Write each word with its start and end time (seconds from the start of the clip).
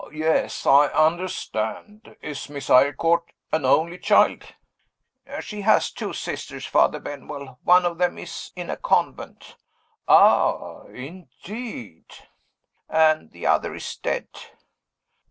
"Yes; 0.13 0.65
I 0.65 0.87
understand. 0.87 2.15
Is 2.23 2.49
Miss 2.49 2.71
Eyrecourt 2.71 3.33
an 3.51 3.65
only 3.65 3.99
child?" 3.99 4.55
"She 5.41 5.61
had 5.61 5.81
two 5.83 6.11
sisters, 6.11 6.65
Father 6.65 6.99
Benwell. 6.99 7.59
One 7.63 7.85
of 7.85 7.99
them 7.99 8.17
is 8.17 8.51
in 8.55 8.71
a 8.71 8.77
convent." 8.77 9.57
"Ah, 10.07 10.85
indeed?" 10.85 12.05
"And 12.89 13.29
the 13.29 13.45
other 13.45 13.75
is 13.75 13.95
dead." 13.97 14.27